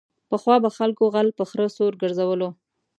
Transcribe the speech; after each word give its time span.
پخوا 0.29 0.55
به 0.63 0.69
خلکو 0.77 1.03
غل 1.13 1.27
په 1.37 1.43
خره 1.49 1.67
سور 1.75 1.93
گرځولو. 2.01 2.49